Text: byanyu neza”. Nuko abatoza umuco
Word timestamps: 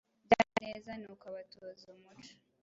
byanyu 0.25 0.53
neza”. 0.63 0.89
Nuko 0.99 1.23
abatoza 1.31 1.83
umuco 1.93 2.33